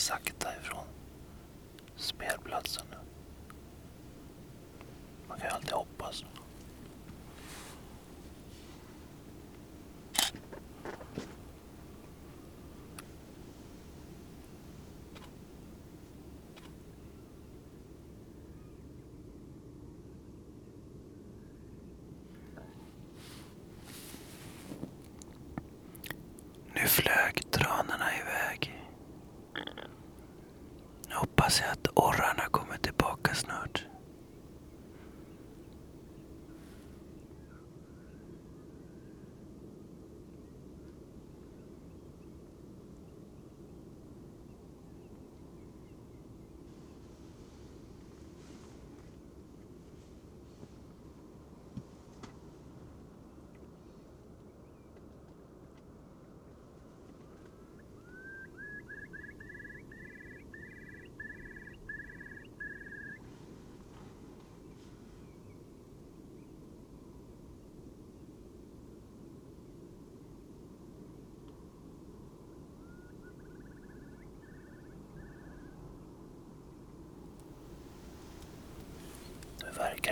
sakta 0.00 0.48
ifrån 0.60 0.84
spelplatsen 1.96 2.86
nu. 2.90 2.96
Man 5.28 5.38
kan 5.38 5.48
ju 5.48 5.54
alltid 5.54 5.72
hoppas. 5.72 6.24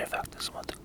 fact, 0.09 0.33
this 0.33 0.53
one 0.53 0.65
the 0.67 0.77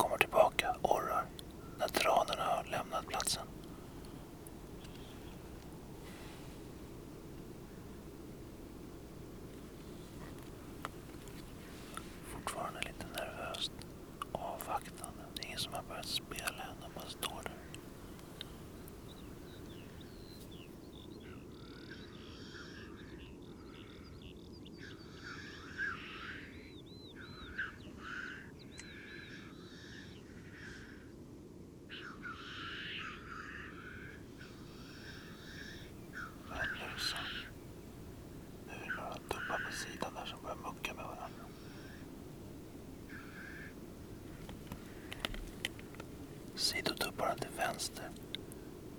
snurrar 47.34 47.38
till 47.38 47.58
vänster. 47.58 48.10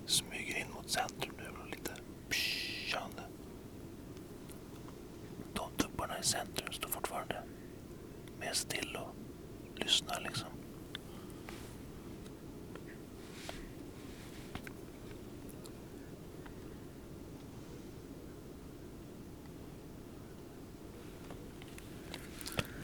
Smyger 0.07 0.59
in 0.59 0.71
mot 0.75 0.91
centrum 0.91 1.35
nu 1.39 1.61
och 1.63 1.71
lite 1.71 1.93
pschande. 2.29 3.23
De 5.53 5.71
tupparna 5.77 6.19
i 6.19 6.23
centrum 6.23 6.73
står 6.73 6.89
fortfarande 6.89 7.43
mer 8.41 8.53
still 8.53 8.97
och 8.97 9.15
lyssnar 9.81 10.21
liksom. 10.21 10.49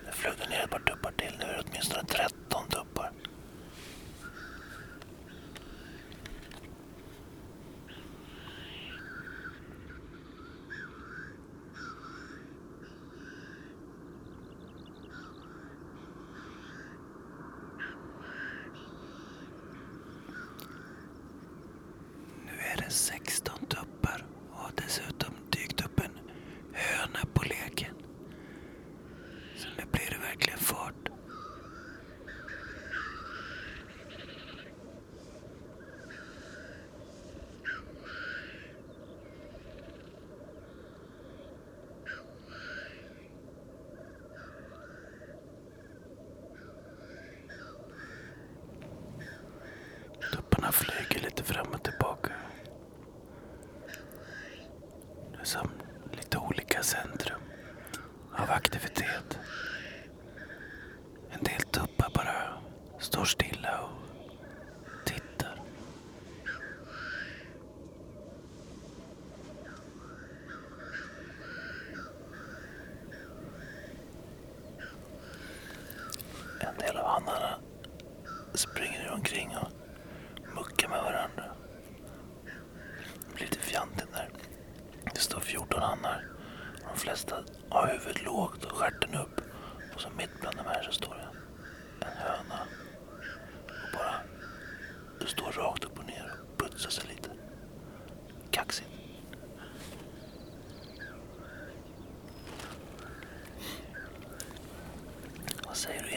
Det 0.06 0.12
flög 0.12 0.50
ner 0.50 0.64
ett 0.64 0.70
par 0.70 0.78
tuppar 0.78 1.12
till. 1.12 1.34
Nu 1.38 1.44
är 1.44 1.56
det 1.56 1.64
åtminstone 1.68 2.04
30 2.04 2.39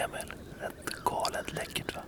Emil? 0.03 0.33
Rätt 0.59 1.03
galet 1.05 1.53
läckert 1.53 1.95
va? 1.95 2.01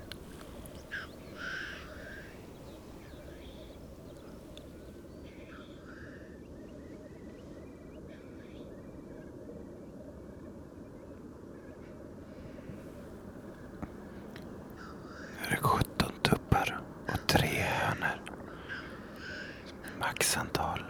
Nu 15.42 15.48
är 15.48 15.52
det 15.52 15.58
17 15.58 16.12
tuppar 16.24 16.80
och 17.08 17.28
tre 17.28 17.62
hönor. 17.62 18.22
Maxantal. 20.00 20.86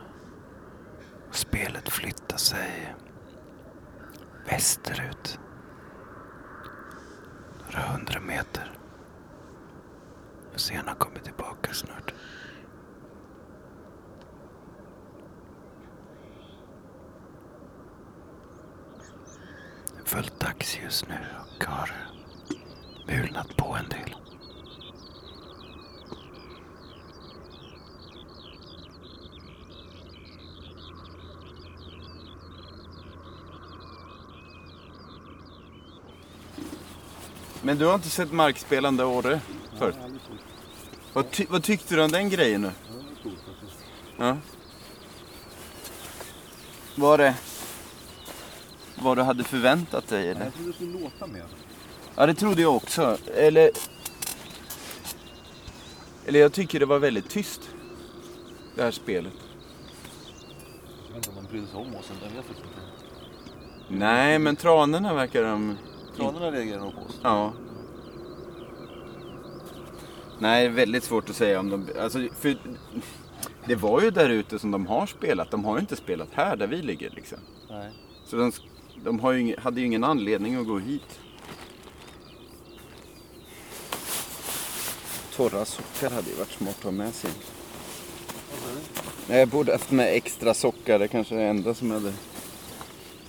Och 1.29 1.35
spelet 1.35 1.89
flyttar 1.89 2.37
sig 2.37 2.95
västerut. 4.49 5.39
Några 7.65 7.79
hundra 7.87 8.19
meter. 8.19 8.77
Får 10.51 10.59
se 10.59 10.75
han 10.85 10.95
kommer 10.95 11.19
tillbaka 11.19 11.73
snart. 11.73 12.13
Det 19.95 20.01
är 20.01 20.05
fullt 20.05 20.39
dags 20.39 20.79
just 20.83 21.07
nu 21.09 21.17
och 21.57 21.63
har 21.65 21.91
mulnat 23.07 23.57
på 23.57 23.75
en 23.75 23.89
del. 23.89 24.15
Men 37.65 37.77
du 37.77 37.85
har 37.85 37.95
inte 37.95 38.09
sett 38.09 38.31
markspelande 38.31 39.03
orre 39.03 39.41
förut? 39.77 39.95
Vad, 41.13 41.31
ty- 41.31 41.45
vad 41.49 41.63
tyckte 41.63 41.95
du 41.95 42.03
om 42.03 42.11
den 42.11 42.29
grejen 42.29 42.61
nu? 42.61 42.71
Ja. 44.17 44.37
Var 46.95 47.17
det 47.17 47.35
vad 48.95 49.17
du 49.17 49.23
hade 49.23 49.43
förväntat 49.43 50.07
dig 50.07 50.29
eller? 50.29 50.43
Jag 50.43 50.53
trodde 50.53 50.69
det 50.69 50.75
skulle 50.75 50.99
låta 50.99 51.27
mer. 51.27 51.43
Ja, 52.15 52.25
det 52.25 52.33
trodde 52.33 52.61
jag 52.61 52.75
också. 52.75 53.17
Eller... 53.35 53.71
Eller 56.25 56.39
jag 56.39 56.53
tycker 56.53 56.79
det 56.79 56.85
var 56.85 56.99
väldigt 56.99 57.29
tyst. 57.29 57.61
Det 58.75 58.83
här 58.83 58.91
spelet. 58.91 59.33
Jag 61.07 61.15
vet 61.15 61.27
inte 61.27 61.29
om 61.29 61.45
de 61.45 61.51
brydde 61.51 61.67
sig 61.67 61.75
om 61.75 61.95
oss. 61.95 62.11
Jag 62.23 62.29
vet 62.29 62.49
inte. 62.49 62.61
Nej, 63.89 64.39
men 64.39 64.55
tranorna 64.55 65.13
verkar 65.13 65.43
de... 65.43 65.77
Tranorna 66.17 66.51
reagerar 66.51 66.79
nog 66.79 66.95
på 66.95 67.01
oss. 67.01 67.19
Ja. 67.23 67.53
Nej, 70.39 70.69
väldigt 70.69 71.03
svårt 71.03 71.29
att 71.29 71.35
säga 71.35 71.59
om 71.59 71.69
de... 71.69 71.87
Alltså, 71.99 72.19
för 72.39 72.57
det 73.65 73.75
var 73.75 74.01
ju 74.01 74.11
där 74.11 74.29
ute 74.29 74.59
som 74.59 74.71
de 74.71 74.87
har 74.87 75.05
spelat. 75.07 75.51
De 75.51 75.65
har 75.65 75.75
ju 75.75 75.79
inte 75.79 75.95
spelat 75.95 76.29
här 76.33 76.55
där 76.55 76.67
vi 76.67 76.81
ligger 76.81 77.09
liksom. 77.09 77.37
Nej. 77.69 77.91
Så 78.25 78.35
de, 78.35 78.51
de 79.03 79.19
har 79.19 79.31
ju, 79.31 79.39
ing- 79.39 79.59
hade 79.59 79.79
ju 79.79 79.85
ingen 79.85 80.03
anledning 80.03 80.55
att 80.55 80.67
gå 80.67 80.79
hit. 80.79 81.19
Torra 85.35 85.65
sockar 85.65 86.09
hade 86.09 86.29
ju 86.29 86.35
varit 86.35 86.51
smart 86.51 86.75
att 86.77 86.83
ha 86.83 86.91
med 86.91 87.13
sig. 87.13 87.31
Nej, 89.27 89.39
jag 89.39 89.47
borde 89.47 89.71
haft 89.71 89.91
med 89.91 90.15
extra 90.15 90.53
sockar. 90.53 90.99
Det 90.99 91.07
kanske 91.07 91.35
är 91.35 91.39
det 91.39 91.45
enda 91.45 91.73
som 91.73 91.87
jag 91.91 91.99
hade... 91.99 92.13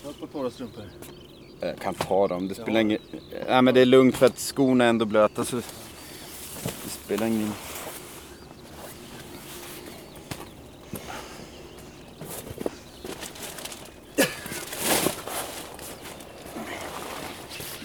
Jag 0.02 0.08
har 0.08 0.10
ett 0.12 0.20
par 0.20 0.26
torra 0.26 0.50
strumpor. 0.50 0.84
Jag 1.60 1.78
kan 1.78 1.94
ta 1.94 2.28
dem. 2.28 2.48
Det 2.48 2.54
spelar 2.54 2.80
ingen... 2.80 2.98
Nej, 3.48 3.62
men 3.62 3.74
det 3.74 3.80
är 3.80 3.84
lugnt 3.86 4.16
för 4.16 4.26
att 4.26 4.38
skorna 4.38 4.84
är 4.84 4.88
ändå 4.88 5.04
blöta. 5.04 5.44
Så 5.44 5.56
det 5.56 6.90
spelar 6.90 7.26
ingen... 7.26 7.52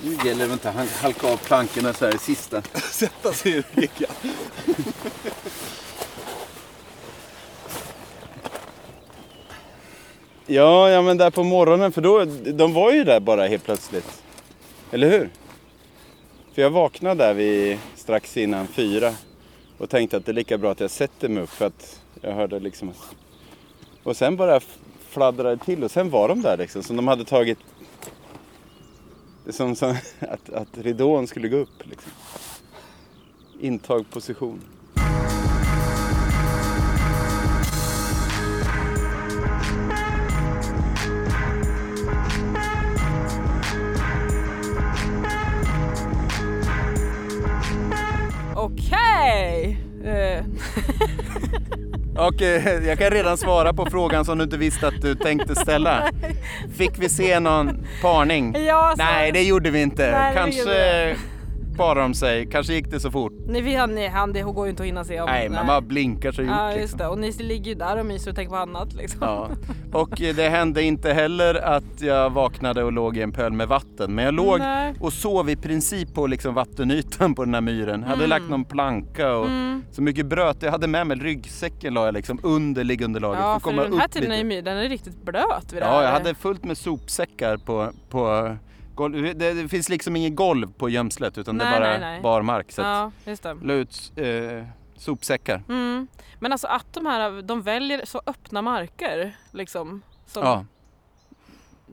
Nu 0.03 0.17
gäller 0.25 0.47
det 0.47 0.53
inte 0.53 0.69
att 0.69 0.81
inte 0.81 0.97
halka 1.01 1.27
av 1.27 1.37
plankorna 1.37 1.93
så 1.93 2.05
här 2.05 2.15
i 2.15 2.17
sista. 2.17 2.61
Sätta 2.91 3.33
sig 3.33 3.57
i 3.57 3.63
veckan. 3.73 4.09
Ja, 10.51 10.89
ja 10.89 11.01
men 11.01 11.17
där 11.17 11.29
på 11.29 11.43
morgonen, 11.43 11.91
för 11.91 12.01
då, 12.01 12.25
de 12.53 12.73
var 12.73 12.91
ju 12.91 13.03
där 13.03 13.19
bara 13.19 13.47
helt 13.47 13.63
plötsligt. 13.63 14.23
Eller 14.91 15.09
hur? 15.09 15.29
För 16.53 16.61
jag 16.61 16.69
vaknade 16.69 17.23
där 17.23 17.33
vid 17.33 17.79
strax 17.95 18.37
innan 18.37 18.67
fyra 18.67 19.13
och 19.77 19.89
tänkte 19.89 20.17
att 20.17 20.25
det 20.25 20.31
är 20.31 20.33
lika 20.33 20.57
bra 20.57 20.71
att 20.71 20.79
jag 20.79 20.91
sätter 20.91 21.29
mig 21.29 21.43
upp 21.43 21.49
för 21.49 21.65
att 21.65 22.01
jag 22.21 22.33
hörde 22.33 22.59
liksom... 22.59 22.93
Och 24.03 24.17
sen 24.17 24.35
bara 24.35 24.59
fladdrade 25.09 25.55
det 25.55 25.65
till 25.65 25.83
och 25.83 25.91
sen 25.91 26.09
var 26.09 26.27
de 26.27 26.41
där 26.41 26.57
liksom 26.57 26.83
som 26.83 26.95
de 26.95 27.07
hade 27.07 27.25
tagit... 27.25 27.59
Som, 29.49 29.75
som 29.75 29.89
att, 30.19 30.49
att 30.49 30.77
ridån 30.77 31.27
skulle 31.27 31.47
gå 31.47 31.57
upp 31.57 31.83
liksom. 31.83 32.11
position. 34.03 34.61
Och 52.17 52.41
eh, 52.41 52.87
jag 52.87 52.97
kan 52.99 53.09
redan 53.09 53.37
svara 53.37 53.73
på 53.73 53.85
frågan 53.85 54.25
som 54.25 54.37
du 54.37 54.43
inte 54.43 54.57
visste 54.57 54.87
att 54.87 55.01
du 55.01 55.15
tänkte 55.15 55.55
ställa. 55.55 56.09
Fick 56.77 56.91
vi 56.99 57.09
se 57.09 57.39
någon 57.39 57.85
parning? 58.01 58.55
ja, 58.67 58.93
så, 58.97 59.03
Nej, 59.03 59.31
det 59.31 59.43
gjorde 59.43 59.69
vi 59.69 59.81
inte. 59.81 60.11
Nej, 60.11 60.35
Kanske 60.35 61.15
parade 61.81 62.01
de 62.01 62.13
sig. 62.13 62.45
Kanske 62.51 62.73
gick 62.73 62.91
det 62.91 62.99
så 62.99 63.11
fort. 63.11 63.33
Nej, 63.47 63.61
vi 63.61 63.75
hann, 63.75 63.97
han, 64.13 64.33
det 64.33 64.41
går 64.41 64.65
ju 64.65 64.69
inte 64.69 64.83
att 64.83 64.87
hinna 64.87 65.03
se 65.03 65.21
om. 65.21 65.25
Nej, 65.29 65.49
man 65.49 65.67
bara 65.67 65.81
blinkar 65.81 66.31
så 66.31 66.41
gjort 66.41 66.51
Ja, 66.51 66.67
just 66.69 66.81
liksom. 66.81 66.97
det. 66.97 67.07
Och 67.07 67.17
ni 67.17 67.31
ligger 67.31 67.65
ju 67.71 67.75
där 67.75 67.97
och 67.99 68.05
myser 68.05 68.29
och 68.31 68.35
tänker 68.35 68.49
på 68.51 68.57
annat 68.57 68.93
liksom. 68.93 69.19
Ja. 69.21 69.49
Och 69.93 70.21
eh, 70.21 70.35
det 70.35 70.49
hände 70.49 70.83
inte 70.83 71.13
heller 71.13 71.55
att 71.55 72.01
jag 72.01 72.29
vaknade 72.29 72.83
och 72.83 72.91
låg 72.91 73.17
i 73.17 73.21
en 73.21 73.31
pöl 73.31 73.53
med 73.53 73.67
vatten. 73.67 74.15
Men 74.15 74.25
jag 74.25 74.33
låg 74.33 74.59
Nej. 74.59 74.93
och 74.99 75.13
sov 75.13 75.49
i 75.49 75.55
princip 75.55 76.13
på 76.13 76.27
liksom 76.27 76.53
vattenytan 76.53 77.35
på 77.35 77.45
den 77.45 77.53
här 77.53 77.61
myren. 77.61 78.03
Hade 78.03 78.15
Mm. 78.15 78.29
lagt 78.29 78.49
någon 78.49 78.65
planka 78.65 79.33
och 79.35 79.45
Mm. 79.45 79.83
så 79.91 80.01
mycket 80.01 80.25
bröt. 80.25 80.61
Jag 80.63 80.71
hade 80.71 80.87
med 80.87 81.07
mig 81.07 81.17
ryggsäcken 81.17 81.93
la 81.93 82.05
jag 82.05 82.13
liksom 82.13 82.39
under 82.43 82.83
liggunderlaget 82.83 83.39
Ja, 83.41 83.53
för 83.53 83.59
för 83.59 83.69
komma 83.69 83.83
den 83.83 83.99
här 83.99 84.07
tiden 84.07 84.31
är 84.31 84.37
ju 84.37 84.43
my- 84.43 84.61
den 84.61 84.77
är 84.77 84.89
riktigt 84.89 85.23
blöt 85.25 85.73
vid 85.73 85.81
det 85.81 85.85
Ja, 85.85 85.91
här. 85.93 86.03
jag 86.03 86.11
hade 86.11 86.35
fullt 86.35 86.63
med 86.65 86.77
sopsäckar 86.77 87.57
på, 87.57 87.89
på 88.09 88.55
golv. 89.01 89.37
Det, 89.37 89.53
det 89.53 89.69
finns 89.69 89.89
liksom 89.89 90.15
inget 90.15 90.35
golv 90.35 90.73
på 90.73 90.89
gömslet 90.89 91.37
utan 91.37 91.57
det 91.57 91.65
Nej, 91.65 91.73
är 91.75 91.79
bara 91.79 91.89
nej, 91.89 91.99
nej. 91.99 92.21
bar 92.21 92.41
mark. 92.41 92.71
Så 92.71 92.81
Ja, 92.81 93.11
just 93.25 93.43
det. 93.43 93.57
la 93.63 93.73
ut 93.73 94.11
eh, 94.15 94.65
sopsäckar. 94.95 95.63
Mm. 95.69 96.07
Men 96.39 96.51
alltså 96.51 96.67
att 96.67 96.93
de 96.93 97.05
här, 97.05 97.41
de 97.41 97.61
väljer 97.61 98.01
så 98.05 98.21
öppna 98.25 98.61
marker 98.61 99.35
liksom. 99.51 100.01
Som, 100.27 100.43
Ja. 100.43 100.65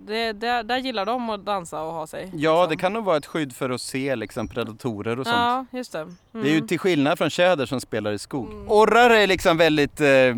Det, 0.07 0.33
det, 0.33 0.63
där 0.63 0.79
gillar 0.79 1.07
de 1.07 1.31
att 1.31 1.45
dansa 1.45 1.83
och 1.83 1.93
ha 1.93 2.07
sig. 2.07 2.31
Ja, 2.35 2.63
liksom. 2.63 2.71
det 2.71 2.77
kan 2.77 2.93
nog 2.93 3.05
vara 3.05 3.17
ett 3.17 3.27
skydd 3.27 3.53
för 3.57 3.71
att 3.71 3.81
se 3.81 4.17
liksom 4.17 4.49
tvådatorer 4.49 5.19
och 5.19 5.27
sånt. 5.27 5.37
Ja, 5.37 5.67
just 5.79 5.93
det. 5.93 6.01
Mm. 6.01 6.17
Det 6.33 6.51
är 6.51 6.55
ju 6.55 6.61
till 6.61 6.79
skillnad 6.79 7.19
från 7.19 7.31
tjäder 7.31 7.67
som 7.67 7.81
spelar 7.81 8.13
i 8.13 8.19
skog. 8.19 8.53
Mm. 8.53 8.69
Orrar 8.69 9.11
är 9.11 9.27
liksom 9.27 9.57
väldigt 9.57 10.01
eh, 10.01 10.35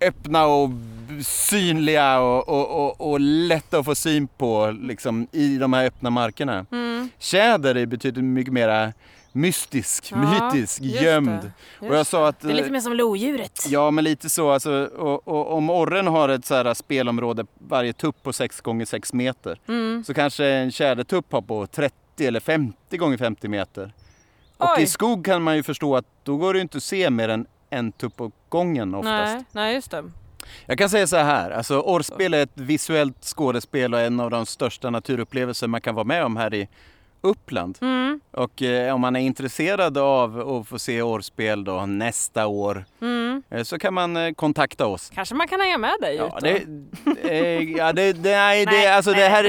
öppna 0.00 0.46
och 0.46 0.70
synliga 1.24 2.20
och, 2.20 2.48
och, 2.48 2.86
och, 2.86 3.10
och 3.10 3.20
lätta 3.20 3.78
att 3.78 3.84
få 3.84 3.94
syn 3.94 4.28
på 4.28 4.76
liksom, 4.80 5.26
i 5.32 5.56
de 5.58 5.72
här 5.72 5.84
öppna 5.86 6.10
markerna. 6.10 6.66
Mm. 6.72 7.08
Tjäder 7.18 7.74
är 7.74 7.86
betydligt 7.86 8.24
mycket 8.24 8.52
mera 8.52 8.92
mystisk, 9.32 10.12
Ja, 10.12 10.50
mytisk, 10.52 10.80
gömd. 10.82 11.30
det, 11.80 11.88
Och 11.88 11.94
jag 11.96 12.06
sa 12.06 12.28
att... 12.28 12.40
det. 12.40 12.50
är 12.50 12.54
lite 12.54 12.70
mer 12.70 12.80
som 12.80 12.92
lodjuret. 12.92 13.66
Ja, 13.68 13.90
men 13.90 14.04
lite 14.04 14.30
så. 14.30 14.50
Alltså, 14.50 14.70
och, 14.98 15.28
och, 15.28 15.52
om 15.56 15.70
orren 15.70 16.06
har 16.06 16.28
ett 16.28 16.44
så 16.44 16.54
här 16.54 16.74
spelområde, 16.74 17.46
varje 17.58 17.92
tupp 17.92 18.22
på 18.22 18.32
6 18.32 18.60
gånger 18.60 18.84
6 18.84 19.12
meter, 19.12 19.58
Mm. 19.68 20.04
så 20.06 20.14
kanske 20.14 20.46
en 20.46 20.72
tjädertupp 20.72 21.32
har 21.32 21.42
på 21.42 21.66
30 21.66 21.94
eller 22.20 22.40
50 22.40 22.96
gånger 22.96 23.16
50 23.16 23.48
meter. 23.48 23.92
Och 24.56 24.68
Oj. 24.76 24.82
i 24.82 24.86
skog 24.86 25.24
kan 25.24 25.42
man 25.42 25.56
ju 25.56 25.62
förstå 25.62 25.96
att 25.96 26.04
då 26.24 26.36
går 26.36 26.54
det 26.54 26.60
inte 26.60 26.76
att 26.76 26.82
se 26.82 27.10
mer 27.10 27.28
än 27.28 27.46
en 27.70 27.92
tupp 27.92 28.20
åt 28.20 28.32
gången 28.48 28.94
oftast. 28.94 29.34
Nej, 29.34 29.44
nej, 29.52 29.74
just 29.74 29.90
det. 29.90 30.04
Jag 30.66 30.78
kan 30.78 30.90
säga 30.90 31.06
så 31.06 31.16
här, 31.16 31.50
alltså 31.50 31.80
orrspel 31.80 32.34
är 32.34 32.42
ett 32.42 32.50
visuellt 32.60 33.24
skådespel 33.24 33.94
och 33.94 34.00
en 34.00 34.20
av 34.20 34.30
de 34.30 34.46
största 34.46 34.90
naturupplevelser 34.90 35.66
man 35.68 35.80
kan 35.80 35.94
vara 35.94 36.04
med 36.04 36.24
om 36.24 36.36
här 36.36 36.54
i 36.54 36.68
Uppland. 37.22 37.78
Mm. 37.80 38.20
Och 38.30 38.62
eh, 38.62 38.94
om 38.94 39.00
man 39.00 39.16
är 39.16 39.20
intresserad 39.20 39.98
av 39.98 40.40
att 40.50 40.68
få 40.68 40.78
se 40.78 41.02
orrspel 41.02 41.64
då 41.64 41.86
nästa 41.86 42.46
år 42.46 42.84
Mm. 43.00 43.42
eh, 43.50 43.62
så 43.62 43.78
kan 43.78 43.94
man 43.94 44.16
eh, 44.16 44.32
kontakta 44.32 44.86
oss. 44.86 45.10
Kanske 45.14 45.34
man 45.34 45.48
kan 45.48 45.60
hänga 45.60 45.78
med 45.78 45.94
dig 46.00 46.16
Ja, 46.16 46.38
ut 46.42 46.42
det, 46.42 47.30
eh, 47.30 47.62
ja, 47.76 47.92
det, 47.92 48.12
det, 48.12 48.30
nej, 48.36 48.66
det, 48.66 48.86
alltså 48.86 49.12
här, 49.12 49.44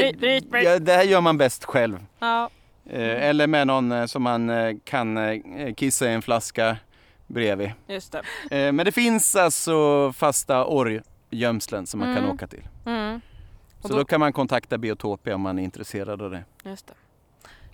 ja, 0.63 0.79
det 0.79 1.03
gör 1.03 1.21
man 1.21 1.37
bäst 1.37 1.65
själv. 1.65 1.99
Ja. 2.19 2.49
Eh, 2.89 3.23
eller 3.29 3.47
med 3.47 3.67
någon 3.67 3.91
eh, 3.91 4.05
som 4.05 4.23
man 4.23 4.51
kan 4.83 5.17
kissa 5.77 6.09
i 6.09 6.13
en 6.13 6.21
flaska 6.21 6.77
bredvid. 7.33 7.71
Just 7.87 8.11
det. 8.49 8.65
Eh, 8.67 8.71
men 8.71 8.85
det 8.85 8.91
finns 8.91 9.35
alltså 9.35 10.11
fasta 10.17 10.65
orrgömslen 10.65 11.87
som 11.87 11.99
man 11.99 12.15
kan 12.15 12.23
Mm. 12.23 12.35
åka 12.35 12.47
till. 12.47 12.63
Mm. 12.85 13.21
Så 13.81 13.87
då- 13.87 13.97
då 13.97 14.05
kan 14.05 14.19
man 14.19 14.33
kontakta 14.33 14.77
Biotopia 14.77 15.35
om 15.35 15.41
man 15.41 15.59
är 15.59 15.63
intresserad 15.63 16.21
av 16.21 16.31
det. 16.31 16.43
Just 16.63 16.87
det. 16.87 16.93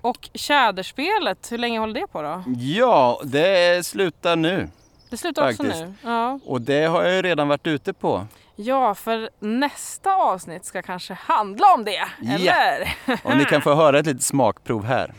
Och 0.01 0.29
tjäderspelet, 0.33 1.51
hur 1.51 1.57
länge 1.57 1.79
håller 1.79 1.93
det 1.93 2.07
på 2.07 2.21
då? 2.21 2.43
Ja, 2.57 3.21
det 3.23 3.85
slutar 3.85 4.35
nu. 4.35 4.69
Det 5.09 5.17
slutar 5.17 5.49
också 5.49 5.63
Faktiskt. 5.63 5.83
nu? 5.85 5.93
Ja. 6.03 6.39
Och 6.45 6.61
det 6.61 6.85
har 6.85 7.03
jag 7.03 7.13
ju 7.15 7.21
redan 7.21 7.47
varit 7.47 7.67
ute 7.67 7.93
på. 7.93 8.27
ja, 8.55 8.95
för 8.95 9.29
nästa 9.39 10.15
avsnitt 10.15 10.65
ska 10.65 10.81
kanske 10.81 11.13
handla 11.13 11.73
om 11.73 11.83
det, 11.85 12.07
Ja. 12.21 12.53
eller? 12.53 12.95
Och 13.23 13.37
ni 13.37 13.45
kan 13.45 13.61
få 13.61 13.73
höra 13.75 13.99
ett 13.99 14.05
litet 14.05 14.23
smakprov 14.23 14.85
här. 14.85 15.13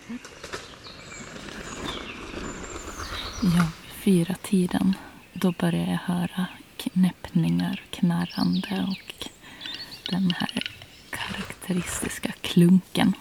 Ja, 3.43 3.65
fyra 4.09 4.35
tiden 4.43 4.95
då 5.33 5.53
börjar 5.53 5.87
jag 5.87 6.15
höra 6.15 6.47
knäppningar, 6.77 7.83
knarrande 7.91 8.87
och 8.89 9.29
den 10.11 10.31
här 10.31 10.63
karaktäristiska 11.11 12.33
klunken. 12.41 13.13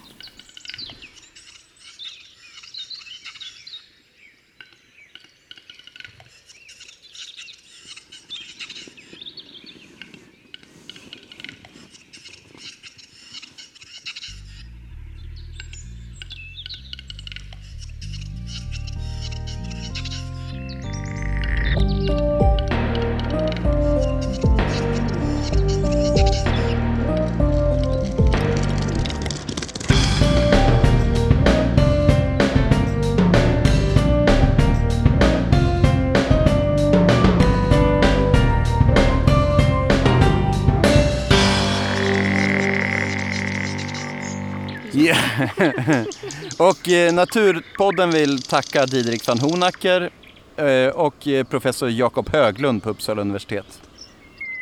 och 46.58 46.88
eh, 46.88 47.12
Naturpodden 47.14 48.10
vill 48.10 48.42
tacka 48.42 48.86
Didrik 48.86 49.28
van 49.28 49.38
Honacker 49.38 50.10
eh, 50.56 50.88
och 50.94 51.28
eh, 51.28 51.44
professor 51.44 51.90
Jakob 51.90 52.28
Höglund 52.32 52.82
på 52.82 52.90
Uppsala 52.90 53.20
universitet. 53.20 53.82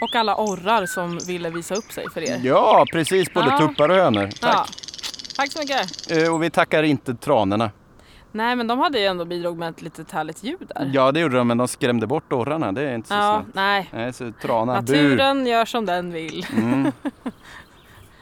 Och 0.01 0.15
alla 0.15 0.37
orrar 0.37 0.87
som 0.87 1.19
ville 1.19 1.51
visa 1.51 1.75
upp 1.75 1.93
sig 1.93 2.05
för 2.15 2.21
er. 2.21 2.41
Ja, 2.43 2.87
precis. 2.93 3.33
Både 3.35 3.47
Ja. 3.51 3.59
tuppar 3.59 3.89
och 3.89 3.95
hönor. 3.97 4.23
Ja. 4.43 4.49
Tack. 4.53 4.69
Tack 5.37 5.53
så 5.53 5.59
mycket. 5.59 6.11
Eh, 6.13 6.35
och 6.35 6.43
vi 6.43 6.51
tackar 6.51 6.83
inte 6.83 7.15
tranorna. 7.15 7.71
Nej, 8.33 8.57
men 8.57 8.67
de 8.67 8.79
hade 8.79 8.99
ju 8.99 9.07
ändå 9.07 9.25
bidragit 9.25 9.59
med 9.59 9.69
ett 9.71 9.83
litet 9.83 10.11
härligt 10.13 10.43
ljud 10.45 10.71
där. 10.75 10.91
Ja, 10.95 11.13
det 11.13 11.21
gjorde 11.21 11.37
de, 11.37 11.49
men 11.49 11.59
de 11.59 11.69
skrämde 11.69 12.07
bort 12.07 12.33
orrarna. 12.33 12.73
Det 12.73 12.83
är 12.83 12.95
inte 12.95 13.09
så 13.09 13.15
Ja, 13.15 13.41
snällt. 13.43 13.55
nej. 13.55 13.89
Nej, 13.93 14.13
så 14.13 14.33
trana, 14.43 14.83
bu. 14.83 14.93
Naturen 14.93 15.47
gör 15.47 15.65
som 15.65 15.87
den 15.87 16.13
vill. 16.13 16.47
Mm. 16.57 16.93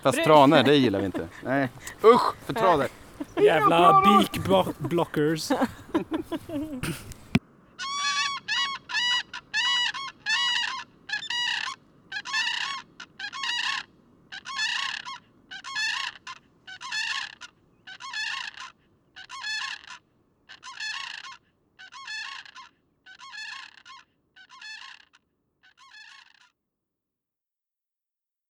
Fast 0.05 0.25
tranor, 0.25 0.63
det 0.63 0.77
gillar 0.77 0.99
vi 1.01 1.07
inte. 1.07 1.29
Nej. 1.45 1.69
Usch 2.05 2.35
för 2.47 2.53
tranor. 2.55 2.87
Jävla 3.43 3.79
beak 4.05 4.37
blo- 4.47 4.75
blockers. 4.79 5.49